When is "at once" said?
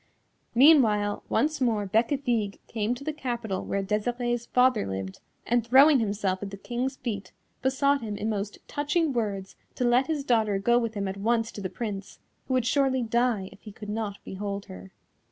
11.07-11.51